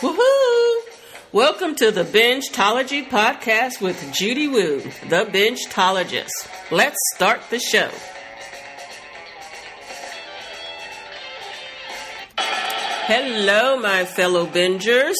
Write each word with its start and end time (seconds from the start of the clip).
Woohoo! 0.00 0.80
Welcome 1.30 1.74
to 1.74 1.90
the 1.90 2.04
Bingetology 2.04 3.06
podcast 3.06 3.82
with 3.82 4.14
Judy 4.14 4.48
Woo, 4.48 4.80
the 5.10 5.26
Bingetologist. 5.26 6.30
Let's 6.70 6.96
start 7.14 7.42
the 7.50 7.58
show. 7.58 7.90
Hello, 13.04 13.78
my 13.78 14.06
fellow 14.06 14.46
bingers. 14.46 15.16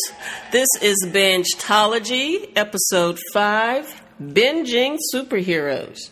This 0.50 0.68
is 0.80 0.96
Bingetology, 1.08 2.50
episode 2.56 3.18
5 3.34 4.02
Binging 4.18 4.96
Superheroes. 5.14 6.08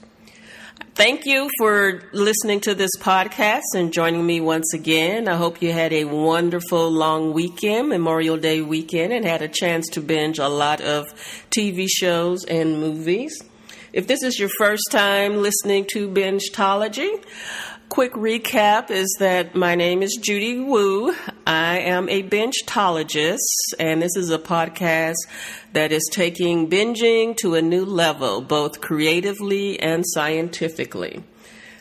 Thank 0.99 1.27
you 1.27 1.49
for 1.59 2.03
listening 2.11 2.59
to 2.63 2.75
this 2.75 2.91
podcast 2.99 3.63
and 3.77 3.93
joining 3.93 4.27
me 4.27 4.41
once 4.41 4.75
again. 4.75 5.29
I 5.29 5.37
hope 5.37 5.63
you 5.63 5.73
had 5.73 5.93
a 5.93 6.07
wonderful 6.07 6.91
long 6.91 7.33
weekend, 7.33 7.89
Memorial 7.89 8.37
Day 8.37 8.63
weekend, 8.63 9.13
and 9.13 9.25
had 9.25 9.41
a 9.41 9.47
chance 9.47 9.87
to 9.91 10.01
binge 10.01 10.41
a 10.41 10.49
lot 10.49 10.81
of 10.81 11.07
TV 11.51 11.87
shows 11.89 12.45
and 12.47 12.81
movies. 12.81 13.41
If 13.93 14.09
this 14.09 14.25
is 14.25 14.41
your 14.41 14.49
first 14.59 14.83
time 14.91 15.37
listening 15.37 15.87
to 15.93 16.09
Bingetology, 16.09 17.25
quick 17.89 18.15
recap 18.15 18.91
is 18.91 19.07
that 19.21 19.55
my 19.55 19.77
name 19.77 20.03
is 20.03 20.19
Judy 20.21 20.59
Woo. 20.59 21.15
I 21.49 21.79
am 21.79 22.11
a 22.11 22.23
bingetologist, 22.23 23.39
and 23.79 24.03
this 24.03 24.15
is 24.17 24.31
a 24.31 24.39
podcast 24.39 25.15
that 25.73 25.93
is 25.93 26.07
taking 26.13 26.69
binging 26.69 27.35
to 27.39 27.55
a 27.55 27.63
new 27.63 27.87
level, 27.87 28.43
both 28.43 28.83
creatively 28.83 29.81
and 29.81 30.05
scientifically. 30.07 31.25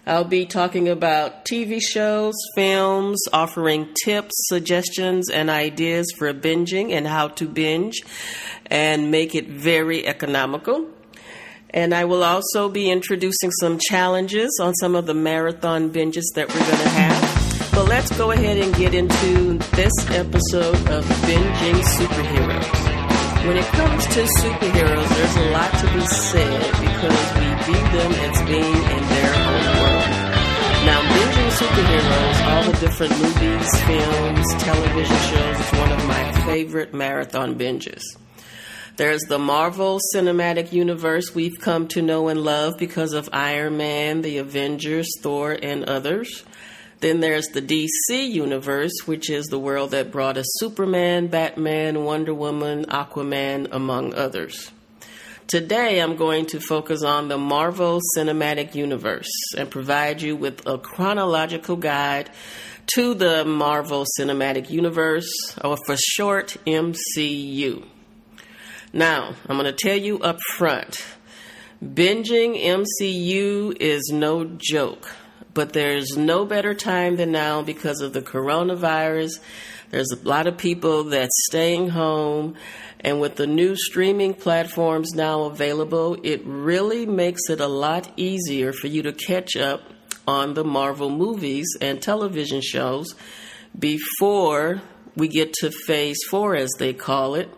I'll 0.05 0.23
be 0.23 0.45
talking 0.45 0.87
about 0.87 1.43
TV 1.43 1.81
shows, 1.81 2.33
films, 2.55 3.21
offering 3.33 3.89
tips, 4.05 4.35
suggestions, 4.47 5.29
and 5.29 5.49
ideas 5.49 6.07
for 6.17 6.33
binging 6.33 6.93
and 6.93 7.05
how 7.05 7.27
to 7.27 7.45
binge 7.45 8.03
and 8.67 9.11
make 9.11 9.35
it 9.35 9.49
very 9.49 10.07
economical. 10.07 10.87
And 11.71 11.93
I 11.93 12.05
will 12.05 12.23
also 12.23 12.69
be 12.69 12.89
introducing 12.89 13.51
some 13.51 13.79
challenges 13.79 14.57
on 14.61 14.73
some 14.75 14.95
of 14.95 15.07
the 15.07 15.13
marathon 15.13 15.89
binges 15.89 16.23
that 16.35 16.47
we're 16.47 16.65
going 16.65 16.83
to 16.83 16.89
have. 16.89 17.36
But 17.77 17.89
let's 17.89 18.17
go 18.17 18.31
ahead 18.31 18.57
and 18.57 18.73
get 18.73 18.95
into 18.95 19.59
this 19.75 19.93
episode 20.09 20.81
of 20.89 21.05
Binging 21.29 21.79
Superheroes. 21.93 23.45
When 23.45 23.55
it 23.55 23.65
comes 23.65 24.03
to 24.07 24.23
superheroes, 24.41 25.09
there's 25.09 25.35
a 25.35 25.51
lot 25.51 25.71
to 25.81 25.93
be 25.93 26.03
said 26.07 26.71
because 26.71 27.21
we 27.37 27.45
view 27.65 27.83
them 27.93 28.11
as 28.25 28.41
being 28.47 28.63
in 28.63 29.03
their 29.13 29.31
own 29.45 29.61
world. 29.77 30.07
Now, 30.87 31.01
binging 31.13 31.51
superheroes, 31.51 32.47
all 32.47 32.63
the 32.63 32.77
different 32.79 33.11
movies, 33.21 33.81
films, 33.83 34.63
television 34.63 35.17
shows, 35.17 35.59
is 35.59 35.71
one 35.79 35.91
of 35.91 36.07
my 36.07 36.31
favorite 36.47 36.95
marathon 36.95 37.59
binges. 37.59 38.01
There's 38.95 39.21
the 39.29 39.37
Marvel 39.37 39.99
Cinematic 40.15 40.71
Universe 40.71 41.35
we've 41.35 41.59
come 41.59 41.87
to 41.89 42.01
know 42.01 42.27
and 42.27 42.43
love 42.43 42.79
because 42.79 43.13
of 43.13 43.29
Iron 43.31 43.77
Man, 43.77 44.23
the 44.23 44.39
Avengers, 44.39 45.07
Thor, 45.21 45.55
and 45.61 45.83
others. 45.83 46.43
Then 46.99 47.19
there's 47.19 47.47
the 47.47 47.61
DC 47.61 48.29
Universe, 48.29 48.93
which 49.05 49.29
is 49.29 49.45
the 49.47 49.59
world 49.59 49.91
that 49.91 50.11
brought 50.11 50.37
us 50.37 50.47
Superman, 50.59 51.27
Batman, 51.27 52.03
Wonder 52.03 52.33
Woman, 52.33 52.85
Aquaman, 52.85 53.67
among 53.71 54.15
others. 54.15 54.71
Today, 55.47 56.01
I'm 56.01 56.15
going 56.15 56.47
to 56.47 56.59
focus 56.59 57.03
on 57.03 57.27
the 57.27 57.37
Marvel 57.37 58.01
Cinematic 58.17 58.75
Universe 58.75 59.31
and 59.57 59.69
provide 59.69 60.21
you 60.21 60.35
with 60.35 60.67
a 60.67 60.77
chronological 60.77 61.75
guide 61.75 62.29
to 62.95 63.13
the 63.13 63.45
Marvel 63.45 64.05
Cinematic 64.19 64.69
Universe, 64.69 65.29
or 65.63 65.77
for 65.85 65.95
short, 65.97 66.57
MCU. 66.65 67.85
Now, 68.91 69.35
I'm 69.47 69.57
going 69.57 69.73
to 69.73 69.87
tell 69.87 69.97
you 69.97 70.19
up 70.19 70.39
front 70.55 71.05
binging 71.83 72.59
MCU 72.59 73.77
is 73.79 74.09
no 74.11 74.45
joke, 74.57 75.13
but 75.57 75.73
there's 75.73 76.15
no 76.15 76.45
better 76.45 76.75
time 76.75 77.15
than 77.15 77.31
now 77.31 77.63
because 77.63 77.99
of 78.01 78.13
the 78.13 78.21
coronavirus. 78.21 79.39
There's 79.89 80.11
a 80.11 80.23
lot 80.23 80.45
of 80.45 80.55
people 80.55 81.05
that's 81.05 81.45
staying 81.47 81.89
home, 81.89 82.53
and 82.99 83.19
with 83.19 83.37
the 83.37 83.47
new 83.47 83.75
streaming 83.75 84.35
platforms 84.35 85.15
now 85.15 85.45
available, 85.45 86.15
it 86.21 86.43
really 86.45 87.07
makes 87.07 87.49
it 87.49 87.59
a 87.59 87.65
lot 87.65 88.07
easier 88.17 88.71
for 88.71 88.85
you 88.85 89.01
to 89.01 89.13
catch 89.13 89.55
up 89.55 89.81
on 90.27 90.53
the 90.53 90.63
Marvel 90.63 91.09
movies 91.09 91.75
and 91.81 92.03
television 92.03 92.61
shows 92.61 93.15
before 93.79 94.83
we 95.15 95.27
get 95.27 95.53
to 95.53 95.71
phase 95.71 96.19
four, 96.29 96.55
as 96.55 96.69
they 96.77 96.93
call 96.93 97.33
it 97.33 97.49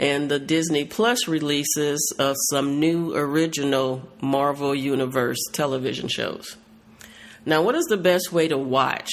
and 0.00 0.28
the 0.28 0.38
Disney 0.38 0.84
Plus 0.84 1.26
releases 1.26 2.14
of 2.18 2.36
some 2.50 2.78
new 2.78 3.16
original 3.16 4.08
Marvel 4.20 4.72
Universe 4.72 5.38
television 5.52 6.08
shows. 6.08 6.56
Now, 7.48 7.62
what 7.62 7.76
is 7.76 7.86
the 7.86 7.96
best 7.96 8.30
way 8.30 8.46
to 8.48 8.58
watch? 8.58 9.08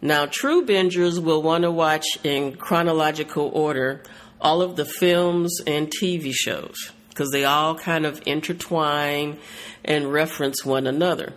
Now, 0.00 0.24
true 0.24 0.64
bingers 0.64 1.22
will 1.22 1.42
want 1.42 1.64
to 1.64 1.70
watch 1.70 2.06
in 2.24 2.56
chronological 2.56 3.50
order 3.52 4.02
all 4.40 4.62
of 4.62 4.76
the 4.76 4.86
films 4.86 5.60
and 5.66 5.88
TV 5.88 6.32
shows 6.32 6.92
because 7.10 7.28
they 7.32 7.44
all 7.44 7.74
kind 7.74 8.06
of 8.06 8.22
intertwine 8.24 9.38
and 9.84 10.10
reference 10.10 10.64
one 10.64 10.86
another. 10.86 11.34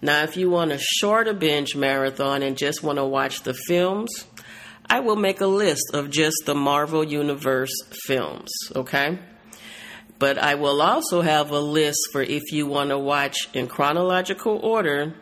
Now, 0.00 0.22
if 0.22 0.36
you 0.36 0.50
want 0.50 0.70
a 0.70 0.78
shorter 0.78 1.34
binge 1.34 1.74
marathon 1.74 2.44
and 2.44 2.56
just 2.56 2.84
want 2.84 2.98
to 2.98 3.04
watch 3.04 3.42
the 3.42 3.54
films, 3.54 4.24
I 4.86 5.00
will 5.00 5.16
make 5.16 5.40
a 5.40 5.48
list 5.48 5.90
of 5.94 6.10
just 6.10 6.36
the 6.46 6.54
Marvel 6.54 7.02
Universe 7.02 7.74
films, 8.06 8.50
okay? 8.76 9.18
But 10.18 10.38
I 10.38 10.56
will 10.56 10.82
also 10.82 11.20
have 11.20 11.50
a 11.50 11.60
list 11.60 12.08
for 12.12 12.22
if 12.22 12.50
you 12.52 12.66
want 12.66 12.90
to 12.90 12.98
watch 12.98 13.48
in 13.52 13.68
chronological 13.68 14.56
order 14.56 15.14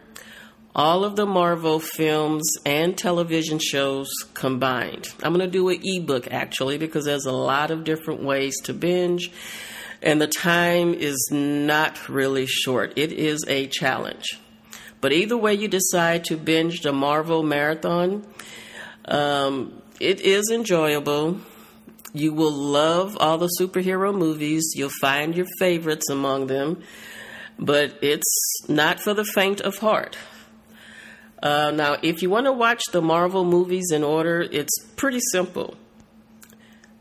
all 0.75 1.05
of 1.05 1.17
the 1.17 1.25
Marvel 1.25 1.81
films 1.81 2.47
and 2.67 2.99
television 2.99 3.59
shows 3.59 4.09
combined. 4.35 5.09
I'm 5.23 5.33
going 5.33 5.45
to 5.45 5.51
do 5.51 5.71
an 5.71 5.81
ebook 5.83 6.31
actually 6.31 6.77
because 6.77 7.07
there's 7.07 7.25
a 7.25 7.33
lot 7.33 7.71
of 7.71 7.85
different 7.85 8.23
ways 8.23 8.55
to 8.65 8.75
binge 8.75 9.31
and 10.03 10.21
the 10.21 10.27
time 10.27 10.93
is 10.93 11.29
not 11.33 12.09
really 12.09 12.47
short. 12.47 12.93
It 12.97 13.13
is 13.13 13.45
a 13.49 13.67
challenge. 13.67 14.39
But 15.01 15.13
either 15.13 15.37
way 15.37 15.55
you 15.55 15.69
decide 15.69 16.25
to 16.27 16.37
binge 16.37 16.83
the 16.83 16.93
Marvel 16.93 17.43
marathon, 17.43 18.27
um, 19.07 19.83
it 19.99 20.21
is 20.21 20.51
enjoyable. 20.51 21.41
You 22.17 22.33
will 22.33 22.53
love 22.53 23.15
all 23.21 23.37
the 23.37 23.51
superhero 23.61 24.17
movies. 24.17 24.73
You'll 24.75 24.89
find 24.89 25.37
your 25.37 25.45
favorites 25.59 26.09
among 26.09 26.47
them, 26.47 26.83
but 27.59 27.99
it's 28.01 28.65
not 28.69 29.01
for 29.01 29.13
the 29.13 29.25
faint 29.25 29.61
of 29.61 29.77
heart. 29.79 30.17
Uh, 31.43 31.73
now, 31.73 31.99
if 32.03 32.23
you 32.23 32.31
want 32.31 32.47
to 32.47 32.53
watch 32.53 32.83
the 32.91 33.03
Marvel 33.03 33.45
movies 33.45 33.91
in 33.93 34.03
order, 34.03 34.41
it's 34.41 34.73
pretty 34.97 35.21
simple. 35.31 35.77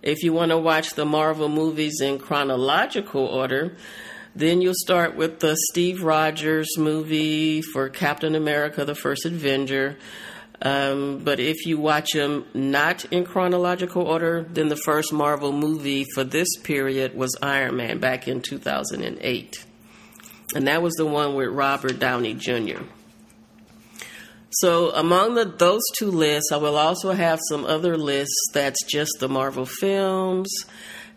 If 0.02 0.22
you 0.22 0.34
want 0.34 0.52
to 0.52 0.58
watch 0.58 0.96
the 0.96 1.06
Marvel 1.06 1.48
movies 1.48 2.02
in 2.02 2.20
chronological 2.20 3.26
order, 3.26 3.78
then 4.36 4.60
you'll 4.60 4.74
start 4.76 5.16
with 5.16 5.40
the 5.40 5.56
Steve 5.72 6.04
Rogers 6.04 6.78
movie 6.78 7.62
for 7.62 7.88
Captain 7.88 8.36
America 8.36 8.84
the 8.84 8.96
First 8.96 9.24
Avenger. 9.24 9.98
Um, 10.62 11.20
but 11.20 11.40
if 11.40 11.66
you 11.66 11.78
watch 11.78 12.12
them 12.14 12.46
not 12.54 13.06
in 13.06 13.26
chronological 13.26 14.04
order, 14.04 14.46
then 14.50 14.70
the 14.70 14.78
first 14.78 15.12
Marvel 15.12 15.52
movie 15.52 16.06
for 16.14 16.24
this 16.24 16.48
period 16.64 17.16
was 17.16 17.36
Iron 17.42 17.76
Man 17.76 18.00
back 18.00 18.28
in 18.28 18.42
2008. 18.42 19.66
And 20.56 20.68
that 20.68 20.82
was 20.82 20.94
the 20.94 21.06
one 21.06 21.36
with 21.36 21.50
Robert 21.50 22.00
Downey 22.00 22.34
Jr. 22.34 22.84
So, 24.52 24.92
among 24.92 25.34
the, 25.34 25.44
those 25.44 25.82
two 25.98 26.10
lists, 26.10 26.52
I 26.54 26.58
will 26.58 26.78
also 26.78 27.12
have 27.12 27.40
some 27.50 27.66
other 27.66 27.98
lists 27.98 28.52
that's 28.54 28.86
just 28.86 29.12
the 29.20 29.28
Marvel 29.28 29.66
films. 29.66 30.50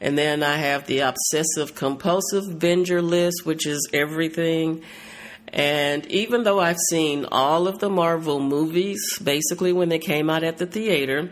And 0.01 0.19
then 0.19 0.43
I 0.43 0.57
have 0.57 0.87
the 0.87 1.01
obsessive 1.01 1.77
compulsive 1.77 2.45
binger 2.45 3.03
list, 3.03 3.45
which 3.45 3.67
is 3.67 3.89
everything 3.93 4.83
and 5.53 6.07
even 6.07 6.43
though 6.43 6.61
I've 6.61 6.79
seen 6.91 7.27
all 7.31 7.69
of 7.69 7.79
the 7.79 7.89
Marvel 7.89 8.41
movies, 8.41 9.19
basically 9.23 9.73
when 9.73 9.89
they 9.89 9.99
came 9.99 10.29
out 10.29 10.45
at 10.45 10.59
the 10.59 10.67
theater, 10.67 11.31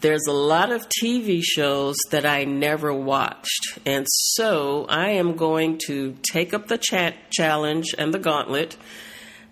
there's 0.00 0.26
a 0.26 0.32
lot 0.32 0.70
of 0.72 0.86
TV 1.02 1.42
shows 1.42 1.96
that 2.10 2.26
I 2.26 2.44
never 2.44 2.92
watched. 2.92 3.78
And 3.86 4.06
so 4.08 4.86
I 4.88 5.10
am 5.10 5.36
going 5.36 5.78
to 5.86 6.16
take 6.30 6.54
up 6.54 6.68
the 6.68 6.78
chat 6.78 7.14
challenge 7.30 7.94
and 7.96 8.12
the 8.12 8.18
gauntlet 8.18 8.76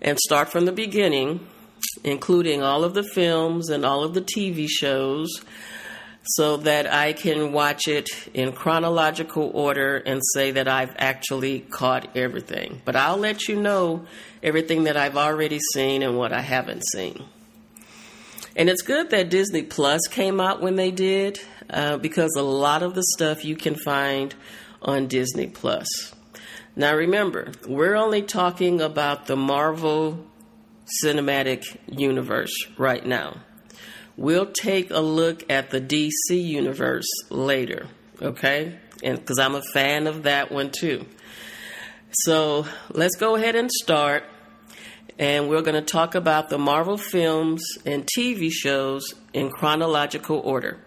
and 0.01 0.19
start 0.19 0.51
from 0.51 0.65
the 0.65 0.71
beginning, 0.71 1.45
including 2.03 2.61
all 2.61 2.83
of 2.83 2.93
the 2.93 3.03
films 3.03 3.69
and 3.69 3.85
all 3.85 4.03
of 4.03 4.13
the 4.13 4.21
TV 4.21 4.67
shows 4.69 5.43
so 6.25 6.57
that 6.57 6.91
I 6.91 7.13
can 7.13 7.51
watch 7.51 7.87
it 7.87 8.09
in 8.33 8.51
chronological 8.51 9.51
order 9.53 9.97
and 9.97 10.21
say 10.33 10.51
that 10.51 10.67
I've 10.67 10.95
actually 10.97 11.59
caught 11.59 12.15
everything. 12.17 12.81
But 12.83 12.95
I'll 12.95 13.17
let 13.17 13.47
you 13.47 13.61
know 13.61 14.05
everything 14.41 14.85
that 14.85 14.97
I've 14.97 15.17
already 15.17 15.59
seen 15.73 16.01
and 16.01 16.17
what 16.17 16.33
I 16.33 16.41
haven't 16.41 16.83
seen. 16.91 17.23
And 18.55 18.69
it's 18.69 18.81
good 18.81 19.09
that 19.11 19.29
Disney 19.29 19.63
Plus 19.63 20.07
came 20.07 20.39
out 20.39 20.61
when 20.61 20.75
they 20.77 20.89
did, 20.89 21.39
uh, 21.69 21.97
because 21.97 22.35
a 22.37 22.41
lot 22.41 22.83
of 22.83 22.95
the 22.95 23.03
stuff 23.15 23.43
you 23.43 23.55
can 23.55 23.75
find 23.75 24.33
on 24.81 25.07
Disney 25.07 25.47
Plus. 25.47 25.87
Now 26.75 26.95
remember, 26.95 27.51
we're 27.67 27.95
only 27.95 28.21
talking 28.21 28.81
about 28.81 29.27
the 29.27 29.35
Marvel 29.35 30.25
Cinematic 31.03 31.77
Universe 31.87 32.53
right 32.77 33.05
now. 33.05 33.37
We'll 34.17 34.45
take 34.45 34.91
a 34.91 34.99
look 34.99 35.49
at 35.49 35.71
the 35.71 35.81
DC 35.81 36.09
Universe 36.29 37.07
later, 37.29 37.87
okay? 38.21 38.79
And 39.03 39.19
because 39.19 39.39
I'm 39.39 39.55
a 39.55 39.61
fan 39.73 40.07
of 40.07 40.23
that 40.23 40.51
one 40.51 40.71
too. 40.71 41.05
So 42.11 42.65
let's 42.91 43.17
go 43.17 43.35
ahead 43.35 43.55
and 43.55 43.69
start 43.69 44.23
and 45.17 45.49
we're 45.49 45.61
going 45.61 45.75
to 45.75 45.81
talk 45.81 46.15
about 46.15 46.49
the 46.49 46.57
Marvel 46.57 46.97
films 46.97 47.63
and 47.85 48.05
TV 48.05 48.49
shows 48.51 49.13
in 49.33 49.49
chronological 49.49 50.39
order. 50.39 50.79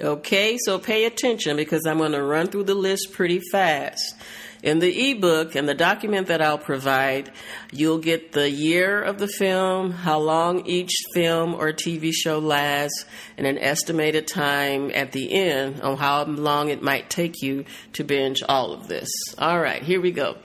Okay, 0.00 0.56
so 0.64 0.78
pay 0.78 1.04
attention 1.04 1.56
because 1.56 1.84
I'm 1.86 1.98
going 1.98 2.12
to 2.12 2.22
run 2.22 2.46
through 2.46 2.64
the 2.64 2.74
list 2.74 3.12
pretty 3.12 3.40
fast. 3.52 4.14
In 4.62 4.78
the 4.78 5.10
ebook 5.10 5.54
and 5.54 5.68
the 5.68 5.74
document 5.74 6.28
that 6.28 6.40
I'll 6.40 6.58
provide, 6.58 7.30
you'll 7.70 7.98
get 7.98 8.32
the 8.32 8.50
year 8.50 9.02
of 9.02 9.18
the 9.18 9.28
film, 9.28 9.90
how 9.90 10.18
long 10.18 10.66
each 10.66 10.92
film 11.14 11.54
or 11.54 11.72
TV 11.72 12.12
show 12.12 12.38
lasts, 12.38 13.04
and 13.36 13.46
an 13.46 13.58
estimated 13.58 14.26
time 14.26 14.90
at 14.94 15.12
the 15.12 15.32
end 15.32 15.82
on 15.82 15.98
how 15.98 16.24
long 16.24 16.68
it 16.68 16.82
might 16.82 17.10
take 17.10 17.42
you 17.42 17.64
to 17.94 18.04
binge 18.04 18.42
all 18.48 18.72
of 18.72 18.88
this. 18.88 19.08
All 19.38 19.60
right, 19.60 19.82
here 19.82 20.00
we 20.00 20.12
go. 20.12 20.36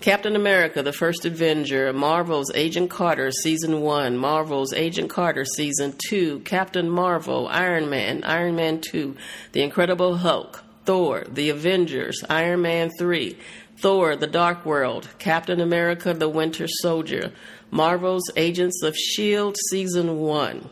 Captain 0.00 0.34
America, 0.34 0.82
The 0.82 0.94
First 0.94 1.26
Avenger, 1.26 1.92
Marvel's 1.92 2.50
Agent 2.54 2.88
Carter 2.88 3.30
Season 3.30 3.82
1, 3.82 4.16
Marvel's 4.16 4.72
Agent 4.72 5.10
Carter 5.10 5.44
Season 5.44 5.94
2, 6.08 6.40
Captain 6.40 6.88
Marvel, 6.88 7.46
Iron 7.48 7.90
Man, 7.90 8.24
Iron 8.24 8.56
Man 8.56 8.80
2, 8.80 9.14
The 9.52 9.62
Incredible 9.62 10.16
Hulk, 10.16 10.64
Thor, 10.86 11.26
The 11.28 11.50
Avengers, 11.50 12.24
Iron 12.30 12.62
Man 12.62 12.88
3, 12.98 13.36
Thor, 13.76 14.16
The 14.16 14.26
Dark 14.26 14.64
World, 14.64 15.10
Captain 15.18 15.60
America, 15.60 16.14
The 16.14 16.30
Winter 16.30 16.66
Soldier, 16.66 17.32
Marvel's 17.70 18.30
Agents 18.36 18.82
of 18.82 18.94
S.H.I.E.L.D. 18.94 19.56
Season 19.68 20.18
1, 20.18 20.70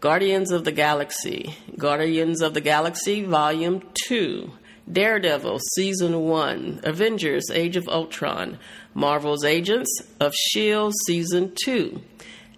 Guardians 0.00 0.50
of 0.50 0.64
the 0.64 0.72
Galaxy, 0.72 1.54
Guardians 1.78 2.40
of 2.42 2.54
the 2.54 2.60
Galaxy 2.60 3.22
Volume 3.22 3.82
2, 4.08 4.50
Daredevil 4.90 5.60
Season 5.74 6.20
1, 6.20 6.80
Avengers 6.84 7.50
Age 7.50 7.76
of 7.76 7.88
Ultron, 7.88 8.58
Marvel's 8.92 9.44
Agents 9.44 9.90
of 10.20 10.32
S.H.I.E.L.D. 10.32 10.94
Season 11.06 11.52
2, 11.64 12.02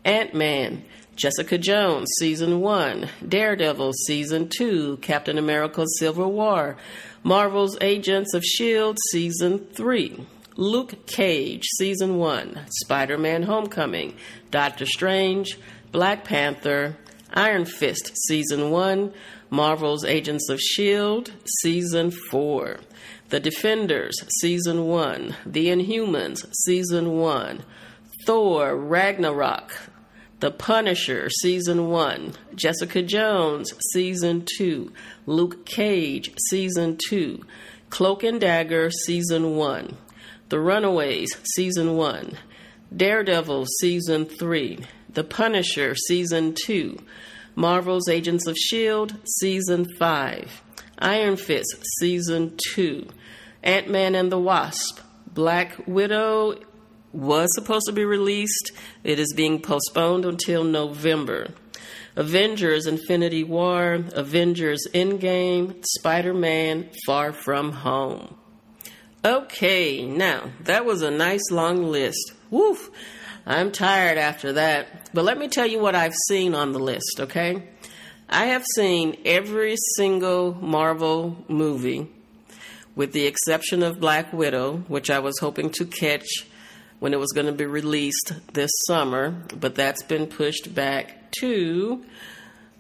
Ant 0.05 0.35
Man, 0.35 0.85
Jessica 1.15 1.57
Jones 1.57 2.09
Season 2.19 2.61
1, 2.61 3.09
Daredevil 3.29 3.93
Season 3.93 4.49
2, 4.49 4.99
Captain 4.99 5.39
America 5.39 5.85
Civil 5.99 6.33
War, 6.33 6.77
Marvel's 7.23 7.79
Agents 7.81 8.35
of 8.35 8.43
S.H.I.E.L.D. 8.43 8.99
Season 9.11 9.67
3, 9.73 10.27
Luke 10.57 11.07
Cage 11.07 11.65
Season 11.79 12.17
1, 12.17 12.61
Spider 12.83 13.19
Man 13.19 13.45
Homecoming, 13.45 14.17
Doctor 14.51 14.85
Strange, 14.85 15.59
Black 15.93 16.25
Panther, 16.25 16.97
Iron 17.33 17.65
Fist 17.65 18.13
Season 18.27 18.71
1, 18.71 19.13
Marvel's 19.51 20.05
Agents 20.05 20.49
of 20.49 20.59
S.H.I.E.L.D. 20.59 21.33
Season 21.61 22.11
4, 22.11 22.79
The 23.31 23.41
Defenders 23.41 24.17
Season 24.41 24.87
1, 24.87 25.37
The 25.45 25.67
Inhumans 25.67 26.47
Season 26.65 27.17
1, 27.19 27.63
Thor 28.27 28.77
Ragnarok, 28.77 29.91
The 30.41 30.53
Punisher 30.53 31.29
Season 31.29 31.89
1, 31.89 32.33
Jessica 32.55 33.03
Jones 33.03 33.73
Season 33.93 34.45
2, 34.57 34.93
Luke 35.27 35.67
Cage 35.67 36.33
Season 36.49 36.97
2, 37.09 37.45
Cloak 37.91 38.23
and 38.23 38.41
Dagger 38.41 38.91
Season 38.91 39.57
1, 39.57 39.97
The 40.49 40.61
Runaways 40.61 41.37
Season 41.55 41.97
1, 41.97 42.39
Daredevil 42.95 43.67
Season 43.81 44.27
3, 44.27 44.79
The 45.17 45.25
Punisher 45.25 45.95
Season 45.95 46.55
2, 46.67 46.99
Marvel's 47.55 48.07
Agents 48.07 48.47
of 48.47 48.53
S.H.I.E.L.D. 48.53 49.15
Season 49.41 49.87
5, 49.99 50.63
Iron 50.99 51.39
Fist 51.39 51.75
Season 51.99 52.55
2, 52.75 53.09
Ant 53.63 53.89
Man 53.89 54.15
and 54.15 54.31
the 54.31 54.39
Wasp, 54.39 55.01
Black 55.27 55.75
Widow 55.87 56.57
was 57.15 57.49
supposed 57.55 57.87
to 57.87 57.95
be 57.95 58.05
released. 58.05 58.73
It 59.05 59.19
is 59.19 59.33
being 59.35 59.63
postponed 59.63 60.27
until 60.27 60.65
November. 60.65 61.55
Avengers 62.15 62.87
Infinity 62.87 63.43
War, 63.43 64.05
Avengers 64.13 64.87
Endgame, 64.93 65.83
Spider 65.95 66.35
Man 66.35 66.91
Far 67.07 67.33
From 67.33 67.73
Home. 67.73 68.37
Okay, 69.25 70.05
now 70.05 70.51
that 70.61 70.85
was 70.85 71.01
a 71.01 71.11
nice 71.11 71.51
long 71.51 71.85
list. 71.85 72.35
Woof! 72.51 72.91
I'm 73.47 73.71
tired 73.71 74.19
after 74.19 74.55
that. 74.55 75.11
But 75.15 75.25
let 75.25 75.39
me 75.39 75.47
tell 75.47 75.67
you 75.67 75.79
what 75.79 75.95
I've 75.95 76.17
seen 76.29 76.55
on 76.55 76.73
the 76.73 76.81
list, 76.81 77.21
okay? 77.21 77.63
I 78.29 78.47
have 78.47 78.65
seen 78.75 79.17
every 79.25 79.77
single 79.95 80.55
Marvel 80.55 81.45
movie, 81.47 82.09
with 82.97 83.13
the 83.13 83.27
exception 83.27 83.85
of 83.85 84.01
Black 84.01 84.33
Widow, 84.33 84.79
which 84.89 85.11
I 85.11 85.21
was 85.21 85.39
hoping 85.39 85.71
to 85.71 85.85
catch 85.85 86.27
when 86.99 87.13
it 87.13 87.21
was 87.21 87.31
going 87.33 87.47
to 87.47 87.53
be 87.53 87.67
released 87.67 88.33
this 88.53 88.71
summer, 88.89 89.31
but 89.55 89.77
that's 89.77 90.03
been 90.03 90.27
pushed 90.27 90.75
back 90.75 91.31
to 91.41 92.05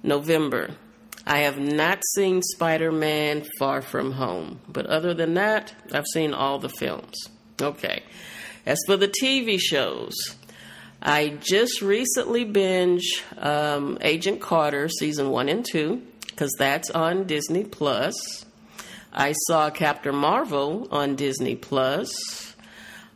November. 0.02 0.70
I 1.24 1.40
have 1.40 1.58
not 1.58 2.02
seen 2.14 2.42
Spider 2.42 2.90
Man 2.90 3.44
Far 3.58 3.82
From 3.82 4.12
Home, 4.12 4.60
but 4.68 4.86
other 4.86 5.14
than 5.14 5.34
that, 5.34 5.74
I've 5.92 6.06
seen 6.06 6.34
all 6.34 6.58
the 6.58 6.68
films. 6.68 7.14
Okay. 7.60 8.02
As 8.64 8.78
for 8.86 8.96
the 8.96 9.08
TV 9.08 9.60
shows, 9.60 10.14
I 11.00 11.38
just 11.40 11.82
recently 11.82 12.44
binge 12.44 13.22
um, 13.38 13.98
Agent 14.00 14.40
Carter 14.40 14.88
season 14.88 15.30
one 15.30 15.48
and 15.48 15.64
two 15.64 16.02
because 16.28 16.52
that's 16.58 16.90
on 16.90 17.24
Disney 17.24 17.64
Plus. 17.64 18.44
I 19.12 19.32
saw 19.46 19.70
Captain 19.70 20.14
Marvel 20.14 20.88
on 20.90 21.16
Disney 21.16 21.56
Plus. 21.56 22.54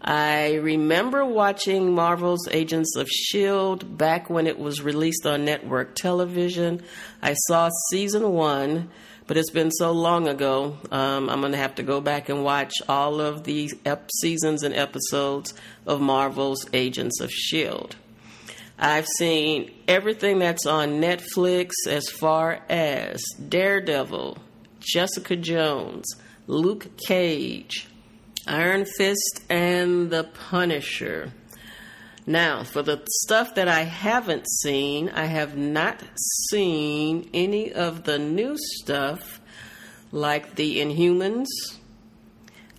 I 0.02 0.54
remember 0.54 1.26
watching 1.26 1.94
Marvel's 1.94 2.48
Agents 2.50 2.96
of 2.96 3.06
S.H.I.E.L.D. 3.06 3.84
back 3.86 4.30
when 4.30 4.46
it 4.46 4.58
was 4.58 4.80
released 4.80 5.26
on 5.26 5.44
network 5.44 5.94
television. 5.94 6.82
I 7.20 7.34
saw 7.34 7.68
season 7.90 8.30
one 8.32 8.88
but 9.30 9.36
it's 9.36 9.52
been 9.52 9.70
so 9.70 9.92
long 9.92 10.26
ago. 10.26 10.76
Um, 10.90 11.30
I'm 11.30 11.38
going 11.38 11.52
to 11.52 11.58
have 11.58 11.76
to 11.76 11.84
go 11.84 12.00
back 12.00 12.28
and 12.28 12.42
watch 12.42 12.72
all 12.88 13.20
of 13.20 13.44
the 13.44 13.70
ep- 13.86 14.10
seasons 14.20 14.64
and 14.64 14.74
episodes 14.74 15.54
of 15.86 16.00
Marvel's 16.00 16.66
Agents 16.72 17.20
of 17.20 17.28
S.H.I.E.L.D. 17.28 17.96
I've 18.76 19.06
seen 19.06 19.70
everything 19.86 20.40
that's 20.40 20.66
on 20.66 21.00
Netflix 21.00 21.70
as 21.88 22.08
far 22.08 22.58
as 22.68 23.22
Daredevil, 23.48 24.38
Jessica 24.80 25.36
Jones, 25.36 26.08
Luke 26.48 26.88
Cage, 27.06 27.86
Iron 28.48 28.84
Fist, 28.84 29.44
and 29.48 30.10
The 30.10 30.24
Punisher. 30.24 31.32
Now, 32.30 32.62
for 32.62 32.82
the 32.82 33.02
stuff 33.24 33.56
that 33.56 33.66
I 33.66 33.80
haven't 33.80 34.48
seen, 34.48 35.08
I 35.08 35.24
have 35.24 35.56
not 35.56 36.00
seen 36.48 37.28
any 37.34 37.72
of 37.72 38.04
the 38.04 38.20
new 38.20 38.54
stuff 38.56 39.40
like 40.12 40.54
The 40.54 40.78
Inhumans. 40.78 41.48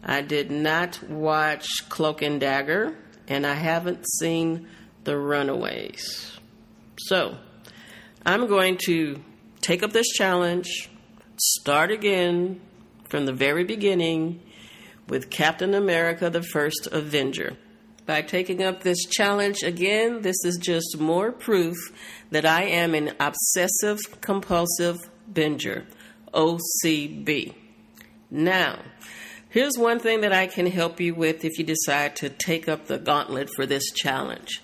I 0.01 0.21
did 0.21 0.51
not 0.51 1.03
watch 1.03 1.67
Cloak 1.89 2.21
and 2.21 2.39
Dagger, 2.39 2.95
and 3.27 3.45
I 3.45 3.55
haven't 3.55 4.07
seen 4.19 4.69
The 5.03 5.17
Runaways. 5.17 6.31
So, 6.97 7.35
I'm 8.25 8.47
going 8.47 8.77
to 8.85 9.21
take 9.59 9.83
up 9.83 9.91
this 9.91 10.07
challenge, 10.13 10.89
start 11.35 11.91
again 11.91 12.61
from 13.09 13.25
the 13.25 13.33
very 13.33 13.65
beginning 13.65 14.43
with 15.09 15.29
Captain 15.29 15.73
America 15.73 16.29
the 16.29 16.41
First 16.41 16.87
Avenger. 16.93 17.57
By 18.11 18.21
taking 18.21 18.61
up 18.61 18.83
this 18.83 19.05
challenge 19.05 19.63
again, 19.63 20.21
this 20.21 20.43
is 20.43 20.57
just 20.57 20.99
more 20.99 21.31
proof 21.31 21.77
that 22.29 22.45
I 22.45 22.63
am 22.63 22.93
an 22.93 23.13
obsessive 23.21 23.99
compulsive 24.19 25.09
binger, 25.31 25.85
OCB. 26.33 27.53
Now, 28.29 28.79
here's 29.47 29.77
one 29.77 29.99
thing 29.99 30.19
that 30.19 30.33
I 30.33 30.47
can 30.47 30.65
help 30.65 30.99
you 30.99 31.15
with 31.15 31.45
if 31.45 31.57
you 31.57 31.63
decide 31.63 32.17
to 32.17 32.27
take 32.27 32.67
up 32.67 32.87
the 32.87 32.99
gauntlet 32.99 33.49
for 33.55 33.65
this 33.65 33.89
challenge. 33.91 34.61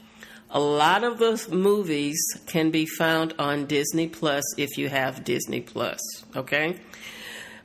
A 0.49 0.59
lot 0.59 1.05
of 1.05 1.17
the 1.17 1.47
movies 1.49 2.19
can 2.47 2.69
be 2.69 2.85
found 2.85 3.33
on 3.39 3.65
Disney 3.65 4.09
Plus 4.09 4.43
if 4.57 4.77
you 4.77 4.89
have 4.89 5.23
Disney 5.23 5.61
Plus, 5.61 6.01
okay? 6.35 6.81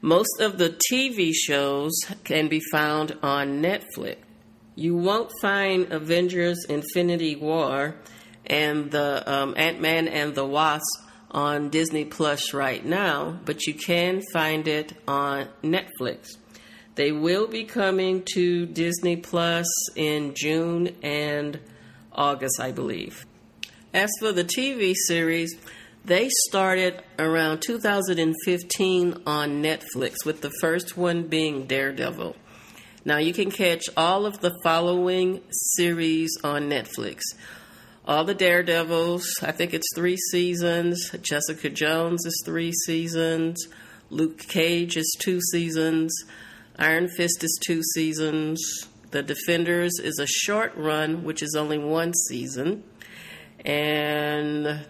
Most 0.00 0.40
of 0.40 0.58
the 0.58 0.78
TV 0.92 1.32
shows 1.34 1.90
can 2.22 2.46
be 2.46 2.60
found 2.70 3.18
on 3.20 3.60
Netflix. 3.60 4.18
You 4.74 4.96
won't 4.96 5.30
find 5.40 5.92
Avengers 5.92 6.64
Infinity 6.68 7.36
War 7.36 7.96
and 8.46 8.90
the 8.90 9.30
um, 9.30 9.54
Ant 9.56 9.80
Man 9.80 10.08
and 10.08 10.34
the 10.34 10.46
Wasp 10.46 10.82
on 11.30 11.70
Disney 11.70 12.04
Plus 12.04 12.52
right 12.52 12.84
now, 12.84 13.38
but 13.44 13.66
you 13.66 13.74
can 13.74 14.22
find 14.32 14.68
it 14.68 14.92
on 15.06 15.48
Netflix. 15.62 16.36
They 16.94 17.12
will 17.12 17.46
be 17.46 17.64
coming 17.64 18.22
to 18.34 18.66
Disney 18.66 19.16
Plus 19.16 19.66
in 19.96 20.34
June 20.34 20.94
and 21.02 21.58
August, 22.12 22.60
I 22.60 22.72
believe. 22.72 23.24
As 23.94 24.10
for 24.20 24.32
the 24.32 24.44
TV 24.44 24.94
series, 25.06 25.54
they 26.04 26.28
started 26.48 27.02
around 27.18 27.62
2015 27.62 29.22
on 29.26 29.62
Netflix, 29.62 30.24
with 30.26 30.40
the 30.40 30.52
first 30.60 30.96
one 30.96 31.28
being 31.28 31.66
Daredevil. 31.66 32.36
Now 33.04 33.18
you 33.18 33.32
can 33.32 33.50
catch 33.50 33.82
all 33.96 34.26
of 34.26 34.40
the 34.40 34.56
following 34.62 35.40
series 35.50 36.30
on 36.44 36.70
Netflix. 36.70 37.22
All 38.06 38.24
the 38.24 38.34
Daredevils, 38.34 39.40
I 39.42 39.50
think 39.50 39.74
it's 39.74 39.88
three 39.94 40.16
seasons. 40.16 41.10
Jessica 41.20 41.68
Jones 41.68 42.24
is 42.24 42.40
three 42.44 42.72
seasons. 42.72 43.66
Luke 44.10 44.38
Cage 44.38 44.96
is 44.96 45.16
two 45.20 45.40
seasons. 45.50 46.14
Iron 46.78 47.08
Fist 47.08 47.42
is 47.42 47.58
two 47.66 47.82
seasons. 47.94 48.60
The 49.10 49.22
Defenders 49.22 49.98
is 49.98 50.18
a 50.20 50.26
short 50.26 50.72
run, 50.76 51.24
which 51.24 51.42
is 51.42 51.56
only 51.56 51.78
one 51.78 52.14
season. 52.28 52.84
And 53.64 54.86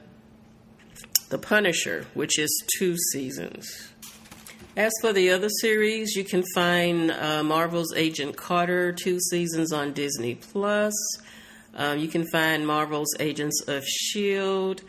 The 1.30 1.38
Punisher, 1.38 2.06
which 2.12 2.38
is 2.38 2.62
two 2.76 2.96
seasons. 3.12 3.91
As 4.76 4.92
for 5.00 5.12
the 5.12 5.30
other 5.30 5.48
series, 5.60 6.16
you 6.16 6.24
can 6.24 6.42
find 6.54 7.10
uh, 7.10 7.42
Marvel's 7.42 7.94
Agent 7.94 8.36
Carter, 8.36 8.92
two 8.92 9.20
seasons 9.20 9.72
on 9.72 9.92
Disney 9.92 10.34
Plus. 10.34 10.94
Um, 11.74 11.98
you 11.98 12.08
can 12.08 12.26
find 12.30 12.66
Marvel's 12.66 13.14
Agents 13.20 13.62
of 13.68 13.82
S.H.I.E.L.D. 13.82 14.82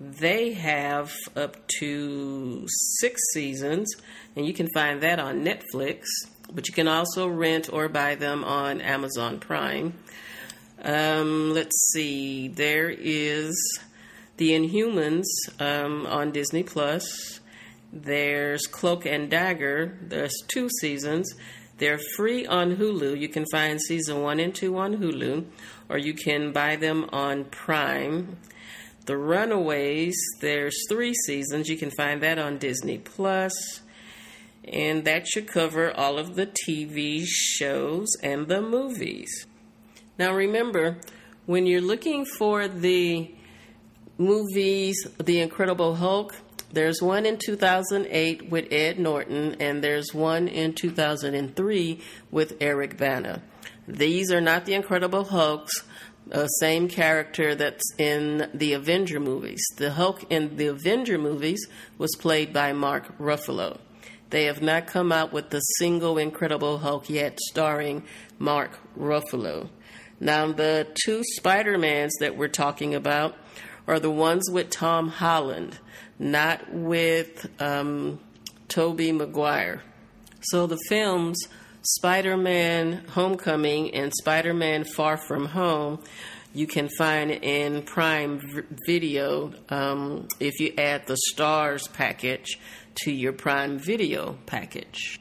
They 0.00 0.52
have 0.52 1.12
up 1.34 1.56
to 1.80 2.66
six 2.98 3.20
seasons, 3.32 3.94
and 4.34 4.46
you 4.46 4.52
can 4.52 4.68
find 4.74 5.02
that 5.02 5.18
on 5.18 5.44
Netflix 5.44 6.04
but 6.52 6.68
you 6.68 6.74
can 6.74 6.88
also 6.88 7.28
rent 7.28 7.72
or 7.72 7.88
buy 7.88 8.14
them 8.14 8.44
on 8.44 8.80
Amazon 8.80 9.38
Prime. 9.38 9.94
Um, 10.82 11.52
let's 11.52 11.92
see, 11.92 12.48
there 12.48 12.90
is 12.90 13.80
The 14.36 14.50
Inhumans 14.50 15.24
um, 15.58 16.06
on 16.06 16.32
Disney 16.32 16.62
Plus. 16.62 17.40
There's 17.92 18.66
Cloak 18.66 19.06
and 19.06 19.30
Dagger. 19.30 19.98
There's 20.02 20.34
two 20.48 20.68
seasons. 20.80 21.34
They're 21.78 22.00
free 22.16 22.46
on 22.46 22.76
Hulu. 22.76 23.18
You 23.18 23.28
can 23.28 23.44
find 23.52 23.80
season 23.80 24.22
one 24.22 24.40
and 24.40 24.54
two 24.54 24.76
on 24.78 24.96
Hulu, 24.96 25.44
or 25.88 25.98
you 25.98 26.14
can 26.14 26.52
buy 26.52 26.76
them 26.76 27.08
on 27.12 27.44
Prime. 27.44 28.38
The 29.04 29.16
Runaways, 29.16 30.16
there's 30.40 30.76
three 30.88 31.14
seasons. 31.14 31.68
You 31.68 31.76
can 31.76 31.90
find 31.90 32.22
that 32.22 32.38
on 32.38 32.58
Disney 32.58 32.98
Plus. 32.98 33.82
And 34.64 35.04
that 35.04 35.28
should 35.28 35.46
cover 35.46 35.96
all 35.96 36.18
of 36.18 36.34
the 36.34 36.46
TV 36.46 37.24
shows 37.24 38.08
and 38.22 38.48
the 38.48 38.60
movies. 38.60 39.46
Now, 40.18 40.34
remember, 40.34 40.98
when 41.44 41.66
you're 41.66 41.80
looking 41.80 42.24
for 42.24 42.66
the 42.66 43.32
movies, 44.18 44.96
The 45.22 45.40
Incredible 45.40 45.94
Hulk, 45.94 46.34
there's 46.72 47.00
one 47.00 47.26
in 47.26 47.38
2008 47.38 48.50
with 48.50 48.72
Ed 48.72 48.98
Norton, 48.98 49.56
and 49.60 49.82
there's 49.82 50.12
one 50.12 50.48
in 50.48 50.74
2003 50.74 52.00
with 52.30 52.56
Eric 52.60 52.96
Bana. 52.96 53.42
These 53.88 54.32
are 54.32 54.40
not 54.40 54.64
the 54.64 54.74
Incredible 54.74 55.24
Hulks, 55.24 55.84
uh, 56.32 56.46
same 56.48 56.88
character 56.88 57.54
that's 57.54 57.84
in 57.98 58.50
the 58.52 58.72
Avenger 58.72 59.20
movies. 59.20 59.64
The 59.76 59.92
Hulk 59.92 60.24
in 60.30 60.56
the 60.56 60.66
Avenger 60.66 61.18
movies 61.18 61.66
was 61.98 62.10
played 62.18 62.52
by 62.52 62.72
Mark 62.72 63.16
Ruffalo. 63.18 63.78
They 64.30 64.44
have 64.46 64.60
not 64.60 64.88
come 64.88 65.12
out 65.12 65.32
with 65.32 65.50
the 65.50 65.60
single 65.60 66.18
Incredible 66.18 66.78
Hulk 66.78 67.08
yet 67.08 67.38
starring 67.38 68.02
Mark 68.38 68.78
Ruffalo. 68.98 69.68
Now, 70.18 70.50
the 70.50 70.88
two 71.04 71.22
Spider 71.36 71.78
Mans 71.78 72.14
that 72.20 72.36
we're 72.36 72.48
talking 72.48 72.94
about 72.94 73.36
are 73.86 74.00
the 74.00 74.10
ones 74.10 74.50
with 74.50 74.70
Tom 74.70 75.08
Holland, 75.08 75.78
not 76.18 76.72
with 76.72 77.48
um, 77.60 78.20
Tobey 78.68 79.12
Maguire. 79.12 79.82
So 80.40 80.66
the 80.66 80.78
films 80.88 81.38
Spider 81.82 82.36
Man 82.36 83.04
Homecoming 83.10 83.94
and 83.94 84.12
Spider 84.12 84.54
Man 84.54 84.84
Far 84.84 85.16
From 85.16 85.46
Home 85.46 86.00
you 86.56 86.66
can 86.66 86.88
find 86.88 87.30
in 87.30 87.82
Prime 87.82 88.64
Video 88.86 89.52
um, 89.68 90.26
if 90.40 90.58
you 90.58 90.72
add 90.78 91.06
the 91.06 91.16
Stars 91.28 91.86
package 91.88 92.58
to 93.02 93.12
your 93.12 93.34
Prime 93.34 93.78
Video 93.78 94.38
package. 94.46 95.20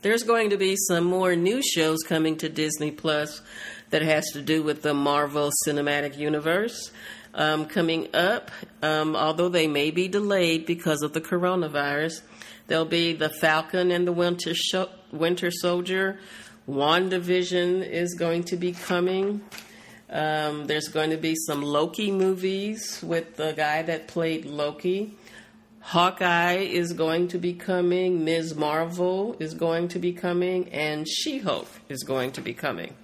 There's 0.00 0.22
going 0.22 0.50
to 0.50 0.56
be 0.56 0.76
some 0.88 1.04
more 1.04 1.36
new 1.36 1.62
shows 1.62 1.98
coming 2.02 2.38
to 2.38 2.48
Disney 2.48 2.90
Plus 2.90 3.42
that 3.90 4.00
has 4.00 4.24
to 4.32 4.40
do 4.40 4.62
with 4.62 4.80
the 4.80 4.94
Marvel 4.94 5.50
Cinematic 5.66 6.16
Universe. 6.16 6.90
Um, 7.32 7.66
coming 7.66 8.08
up, 8.12 8.50
um, 8.82 9.14
although 9.14 9.48
they 9.48 9.68
may 9.68 9.92
be 9.92 10.08
delayed 10.08 10.66
because 10.66 11.02
of 11.02 11.12
the 11.12 11.20
coronavirus, 11.20 12.22
there'll 12.66 12.84
be 12.84 13.12
The 13.12 13.28
Falcon 13.28 13.92
and 13.92 14.06
the 14.06 14.12
Winter, 14.12 14.52
Sho- 14.52 14.90
Winter 15.12 15.50
Soldier. 15.52 16.18
WandaVision 16.68 17.88
is 17.88 18.14
going 18.14 18.44
to 18.44 18.56
be 18.56 18.72
coming. 18.72 19.42
Um, 20.08 20.66
there's 20.66 20.88
going 20.88 21.10
to 21.10 21.16
be 21.16 21.36
some 21.46 21.62
Loki 21.62 22.10
movies 22.10 23.00
with 23.02 23.36
the 23.36 23.52
guy 23.52 23.82
that 23.82 24.08
played 24.08 24.44
Loki. 24.44 25.16
Hawkeye 25.80 26.58
is 26.58 26.92
going 26.92 27.28
to 27.28 27.38
be 27.38 27.54
coming, 27.54 28.24
Ms. 28.24 28.54
Marvel 28.54 29.36
is 29.38 29.54
going 29.54 29.88
to 29.88 29.98
be 29.98 30.12
coming, 30.12 30.68
and 30.70 31.08
She 31.08 31.38
Hulk 31.38 31.68
is 31.88 32.02
going 32.02 32.32
to 32.32 32.40
be 32.40 32.52
coming. 32.52 32.94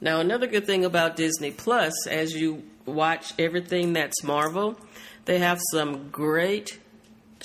Now, 0.00 0.20
another 0.20 0.46
good 0.46 0.66
thing 0.66 0.84
about 0.84 1.16
Disney 1.16 1.50
Plus, 1.50 2.06
as 2.06 2.32
you 2.34 2.62
watch 2.88 3.34
everything 3.38 3.92
that's 3.92 4.22
Marvel, 4.22 4.78
they 5.24 5.38
have 5.38 5.60
some 5.72 6.08
great 6.10 6.78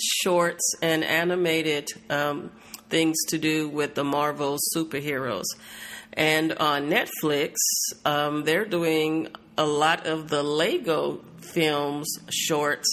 shorts 0.00 0.74
and 0.82 1.04
animated 1.04 1.88
um, 2.10 2.50
things 2.88 3.16
to 3.28 3.38
do 3.38 3.68
with 3.68 3.94
the 3.94 4.04
Marvel 4.04 4.58
superheroes. 4.74 5.44
And 6.12 6.52
on 6.54 6.90
Netflix, 6.90 7.56
um, 8.04 8.44
they're 8.44 8.64
doing 8.64 9.28
a 9.58 9.66
lot 9.66 10.06
of 10.06 10.28
the 10.28 10.42
Lego 10.42 11.20
films 11.40 12.08
shorts 12.30 12.88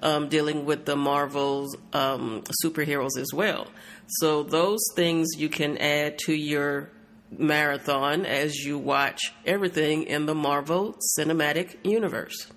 um, 0.00 0.28
dealing 0.28 0.64
with 0.64 0.84
the 0.84 0.96
Marvel 0.96 1.68
um, 1.92 2.42
superheroes 2.64 3.18
as 3.18 3.32
well. 3.32 3.66
So 4.06 4.42
those 4.42 4.80
things 4.94 5.28
you 5.36 5.48
can 5.48 5.76
add 5.78 6.18
to 6.26 6.32
your 6.32 6.90
marathon 7.36 8.24
as 8.24 8.56
you 8.56 8.78
watch 8.78 9.20
everything 9.44 10.04
in 10.04 10.26
the 10.26 10.34
Marvel 10.34 10.98
Cinematic 11.18 11.76
Universe. 11.84 12.48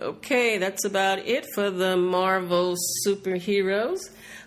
Okay, 0.00 0.58
that's 0.58 0.84
about 0.84 1.18
it 1.18 1.46
for 1.54 1.70
the 1.70 1.96
Marvel 1.96 2.76
superheroes. 3.04 3.98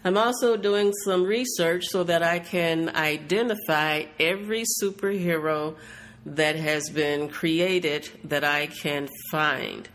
I'm 0.06 0.18
also 0.18 0.56
doing 0.56 0.94
some 1.04 1.24
research 1.24 1.84
so 1.88 2.04
that 2.06 2.24
I 2.24 2.40
can 2.40 2.90
identify 2.96 4.06
every 4.20 4.64
superhero 4.82 5.76
that 6.26 6.56
has 6.56 6.90
been 6.90 7.28
created 7.28 8.10
that 8.24 8.44
I 8.44 8.68
can 8.68 9.10
find. 9.32 9.88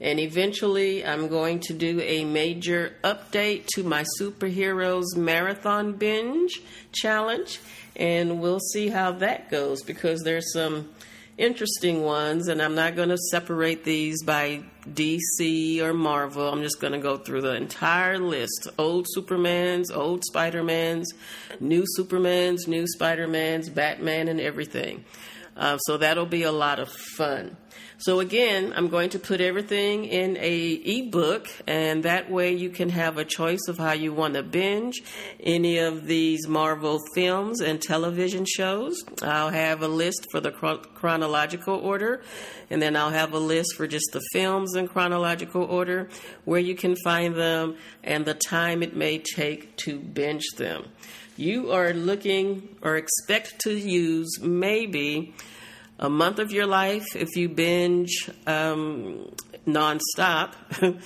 And 0.00 0.20
eventually, 0.20 1.06
I'm 1.06 1.28
going 1.28 1.60
to 1.60 1.72
do 1.72 2.00
a 2.00 2.24
major 2.24 2.94
update 3.02 3.66
to 3.74 3.82
my 3.82 4.04
superheroes 4.20 5.16
marathon 5.16 5.92
binge 5.92 6.60
challenge, 6.92 7.60
and 7.96 8.40
we'll 8.40 8.60
see 8.60 8.88
how 8.88 9.12
that 9.12 9.50
goes 9.50 9.82
because 9.82 10.22
there's 10.22 10.52
some 10.52 10.90
interesting 11.38 12.02
ones, 12.02 12.48
and 12.48 12.62
I'm 12.62 12.74
not 12.74 12.96
going 12.96 13.10
to 13.10 13.18
separate 13.30 13.84
these 13.84 14.22
by 14.22 14.62
DC 14.88 15.80
or 15.80 15.92
Marvel. 15.92 16.48
I'm 16.48 16.62
just 16.62 16.80
going 16.80 16.92
to 16.92 16.98
go 16.98 17.16
through 17.16 17.42
the 17.42 17.54
entire 17.54 18.18
list 18.18 18.68
old 18.78 19.06
Supermans, 19.16 19.94
old 19.94 20.24
Spider-Mans, 20.24 21.12
new 21.60 21.84
Supermans, 21.98 22.66
new 22.66 22.86
Spider-Mans, 22.86 23.68
Batman, 23.68 24.28
and 24.28 24.40
everything. 24.40 25.04
Uh, 25.56 25.78
so 25.78 25.96
that'll 25.96 26.26
be 26.26 26.42
a 26.42 26.52
lot 26.52 26.78
of 26.78 26.92
fun. 26.92 27.56
So 27.98 28.20
again, 28.20 28.74
I'm 28.76 28.88
going 28.88 29.08
to 29.10 29.18
put 29.18 29.40
everything 29.40 30.04
in 30.04 30.36
a 30.36 30.72
ebook, 30.72 31.48
and 31.66 32.02
that 32.02 32.30
way 32.30 32.52
you 32.52 32.68
can 32.68 32.90
have 32.90 33.16
a 33.16 33.24
choice 33.24 33.68
of 33.68 33.78
how 33.78 33.92
you 33.92 34.12
want 34.12 34.34
to 34.34 34.42
binge 34.42 35.02
any 35.40 35.78
of 35.78 36.06
these 36.06 36.46
Marvel 36.46 37.00
films 37.14 37.62
and 37.62 37.80
television 37.80 38.44
shows. 38.44 39.02
I'll 39.22 39.48
have 39.48 39.82
a 39.82 39.88
list 39.88 40.26
for 40.30 40.40
the 40.40 40.52
chronological 40.52 41.74
order, 41.74 42.22
and 42.68 42.82
then 42.82 42.94
I'll 42.94 43.10
have 43.10 43.32
a 43.32 43.38
list 43.38 43.76
for 43.76 43.86
just 43.86 44.10
the 44.12 44.22
films 44.30 44.76
in 44.76 44.88
chronological 44.88 45.62
order, 45.62 46.10
where 46.44 46.60
you 46.60 46.74
can 46.74 46.96
find 47.02 47.34
them, 47.34 47.76
and 48.04 48.26
the 48.26 48.34
time 48.34 48.82
it 48.82 48.94
may 48.94 49.18
take 49.18 49.74
to 49.78 49.98
binge 49.98 50.46
them. 50.58 50.84
You 51.36 51.72
are 51.72 51.92
looking 51.92 52.76
or 52.80 52.96
expect 52.96 53.60
to 53.60 53.72
use 53.76 54.40
maybe 54.40 55.34
a 55.98 56.08
month 56.08 56.38
of 56.38 56.50
your 56.50 56.66
life 56.66 57.14
if 57.14 57.36
you 57.36 57.48
binge 57.48 58.30
um, 58.46 59.30
nonstop, 59.66 60.52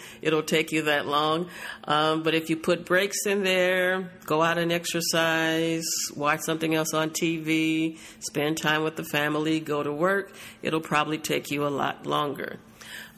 it'll 0.22 0.42
take 0.42 0.70
you 0.70 0.82
that 0.82 1.06
long. 1.06 1.48
Um, 1.84 2.22
but 2.22 2.34
if 2.34 2.50
you 2.50 2.56
put 2.56 2.84
breaks 2.84 3.26
in 3.26 3.42
there, 3.42 4.10
go 4.26 4.42
out 4.42 4.58
and 4.58 4.70
exercise, 4.70 5.86
watch 6.14 6.40
something 6.40 6.74
else 6.74 6.94
on 6.94 7.10
TV, 7.10 7.98
spend 8.20 8.58
time 8.58 8.84
with 8.84 8.96
the 8.96 9.04
family, 9.04 9.58
go 9.58 9.82
to 9.82 9.92
work, 9.92 10.32
it'll 10.62 10.80
probably 10.80 11.18
take 11.18 11.50
you 11.50 11.66
a 11.66 11.68
lot 11.68 12.06
longer. 12.06 12.58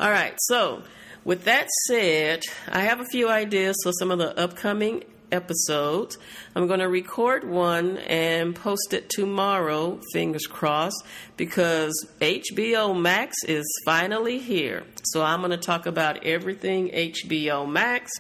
All 0.00 0.11
right, 0.11 0.35
so 0.38 0.83
with 1.25 1.45
that 1.45 1.69
said, 1.87 2.42
I 2.69 2.81
have 2.81 3.00
a 3.00 3.04
few 3.04 3.28
ideas 3.28 3.76
for 3.83 3.92
some 3.92 4.11
of 4.11 4.19
the 4.19 4.38
upcoming 4.38 5.04
episodes. 5.33 6.19
I'm 6.55 6.69
going 6.69 6.81
to 6.81 6.89
record 6.89 7.43
one 7.43 7.99
and 7.99 8.55
post 8.55 8.93
it 8.93 9.09
tomorrow, 9.09 10.01
fingers 10.12 10.47
crossed, 10.47 11.03
because 11.37 12.07
HBO 12.21 12.97
Max 12.99 13.37
is 13.45 13.65
finally 13.85 14.39
here. 14.39 14.85
So 15.03 15.23
I'm 15.23 15.41
going 15.41 15.51
to 15.51 15.57
talk 15.57 15.87
about 15.87 16.25
everything 16.25 16.91
HBO 16.91 17.69
Max. 17.69 18.12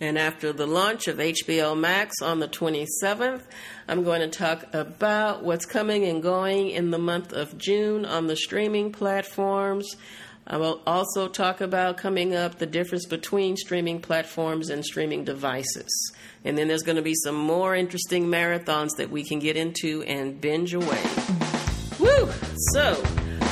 And 0.00 0.18
after 0.18 0.52
the 0.52 0.66
launch 0.66 1.08
of 1.08 1.18
HBO 1.18 1.78
Max 1.78 2.20
on 2.20 2.40
the 2.40 2.48
27th, 2.48 3.42
I'm 3.88 4.02
going 4.02 4.20
to 4.20 4.28
talk 4.28 4.64
about 4.74 5.44
what's 5.44 5.64
coming 5.64 6.04
and 6.04 6.22
going 6.22 6.70
in 6.70 6.90
the 6.90 6.98
month 6.98 7.32
of 7.32 7.56
June 7.56 8.04
on 8.04 8.26
the 8.26 8.36
streaming 8.36 8.92
platforms. 8.92 9.96
I 10.46 10.58
will 10.58 10.82
also 10.86 11.26
talk 11.28 11.60
about 11.60 11.96
coming 11.96 12.34
up 12.34 12.58
the 12.58 12.66
difference 12.66 13.06
between 13.06 13.56
streaming 13.56 14.00
platforms 14.00 14.68
and 14.68 14.84
streaming 14.84 15.24
devices. 15.24 16.12
And 16.44 16.58
then 16.58 16.68
there's 16.68 16.82
going 16.82 16.96
to 16.96 17.02
be 17.02 17.14
some 17.14 17.34
more 17.34 17.74
interesting 17.74 18.26
marathons 18.26 18.90
that 18.98 19.10
we 19.10 19.24
can 19.24 19.38
get 19.38 19.56
into 19.56 20.02
and 20.02 20.38
binge 20.38 20.74
away. 20.74 21.02
Woo! 21.98 22.28
So, 22.72 23.02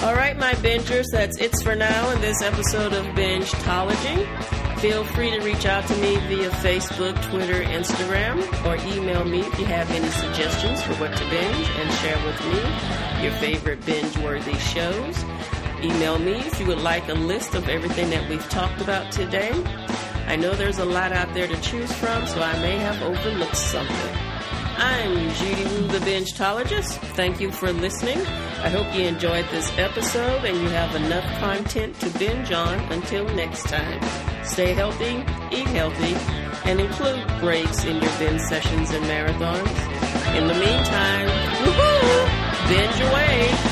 all 0.03 0.15
right, 0.15 0.37
my 0.37 0.53
bingers, 0.55 1.07
that's 1.13 1.39
it 1.39 1.57
for 1.63 1.75
now 1.75 2.11
in 2.11 2.21
this 2.21 2.43
episode 2.43 2.93
of 2.93 3.07
Bingetology. 3.15 4.27
Feel 4.81 5.05
free 5.05 5.31
to 5.31 5.41
reach 5.41 5.65
out 5.65 5.87
to 5.87 5.97
me 5.99 6.17
via 6.27 6.51
Facebook, 6.51 7.15
Twitter, 7.31 7.63
Instagram, 7.63 8.43
or 8.67 8.75
email 8.93 9.25
me 9.25 9.41
if 9.41 9.59
you 9.59 9.65
have 9.65 9.89
any 9.93 10.09
suggestions 10.09 10.83
for 10.83 10.93
what 10.95 11.17
to 11.17 11.25
binge 11.31 11.69
and 11.79 11.93
share 11.95 12.19
with 12.27 12.45
me 12.53 13.23
your 13.23 13.33
favorite 13.35 13.87
binge 13.87 14.19
worthy 14.19 14.59
shows. 14.59 15.25
Email 15.83 16.17
me 16.17 16.35
if 16.35 16.61
you 16.61 16.67
would 16.67 16.81
like 16.81 17.09
a 17.09 17.15
list 17.15 17.57
of 17.57 17.69
everything 17.69 18.09
that 18.11 18.29
we've 18.29 18.49
talked 18.49 18.81
about 18.81 19.11
today. 19.11 19.51
I 20.29 20.37
know 20.37 20.55
there's 20.55 20.79
a 20.79 20.85
lot 20.85 21.11
out 21.11 21.35
there 21.35 21.49
to 21.49 21.61
choose 21.61 21.93
from, 21.93 22.25
so 22.27 22.41
I 22.41 22.57
may 22.61 22.79
have 22.79 23.03
overlooked 23.03 23.57
something. 23.57 24.17
I'm 24.77 25.31
Judy 25.35 25.65
Wu, 25.65 25.89
the 25.89 25.99
Bingetologist. 25.99 26.99
Thank 27.17 27.41
you 27.41 27.51
for 27.51 27.73
listening. 27.73 28.19
I 28.63 28.69
hope 28.69 28.95
you 28.95 29.07
enjoyed 29.07 29.45
this 29.51 29.77
episode 29.77 30.45
and 30.45 30.57
you 30.57 30.69
have 30.69 30.95
enough 30.95 31.25
content 31.41 31.99
to 31.99 32.11
binge 32.17 32.53
on 32.53 32.79
until 32.93 33.25
next 33.35 33.65
time. 33.65 34.01
Stay 34.45 34.75
healthy, 34.75 35.25
eat 35.51 35.67
healthy, 35.67 36.15
and 36.65 36.81
include 36.81 37.27
breaks 37.41 37.85
in 37.85 38.01
your 38.01 38.19
binge 38.21 38.41
sessions 38.43 38.93
and 38.93 39.05
marathons. 39.07 40.37
In 40.37 40.47
the 40.47 40.55
meantime, 40.55 41.29
woohoo, 41.65 42.69
binge 42.69 43.01
away. 43.01 43.72